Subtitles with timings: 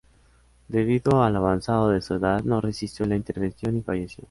[0.67, 4.19] Debido a lo avanzado de su edad, no resistió la intervención y falleció.